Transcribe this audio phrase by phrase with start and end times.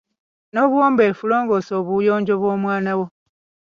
[0.51, 3.05] N'obuwombeefu longoosa obuyonjo bw'omwana wo.